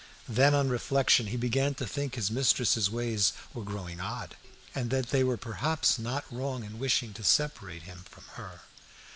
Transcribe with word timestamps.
Then, 0.27 0.55
on, 0.55 0.67
reflection, 0.67 1.27
he 1.27 1.37
began 1.37 1.75
to 1.75 1.85
think 1.85 2.15
his 2.15 2.31
mistress's 2.31 2.89
ways 2.89 3.33
were 3.53 3.63
growing 3.63 3.99
odd, 4.01 4.35
and 4.73 4.89
that 4.89 5.11
they 5.11 5.23
were 5.23 5.37
perhaps 5.37 5.99
not 5.99 6.25
wrong 6.31 6.63
in 6.63 6.79
wishing 6.79 7.13
to 7.13 7.23
separate 7.23 7.83
him 7.83 8.03
from 8.09 8.23
her. 8.33 8.61